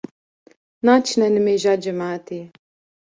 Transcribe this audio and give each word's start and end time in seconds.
Naçine 0.85 1.27
nimêja 1.33 1.73
cemaetê 1.83 2.41